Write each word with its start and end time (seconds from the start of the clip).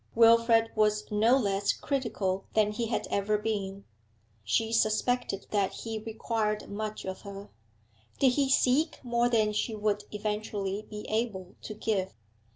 Wilfrid 0.15 0.71
was 0.75 1.05
no 1.11 1.37
less 1.37 1.73
critical 1.73 2.47
than 2.55 2.71
he 2.71 2.87
had 2.87 3.05
ever 3.11 3.37
been; 3.37 3.83
she 4.43 4.73
suspected 4.73 5.45
that 5.51 5.71
he 5.71 5.99
required 5.99 6.71
much 6.71 7.05
of 7.05 7.21
her. 7.21 7.51
Did 8.17 8.29
he 8.31 8.49
seek 8.49 8.99
more 9.03 9.29
than 9.29 9.53
she 9.53 9.75
would 9.75 10.05
eventually 10.11 10.87
be 10.89 11.05
able 11.07 11.53
to 11.61 11.75
give? 11.75 12.15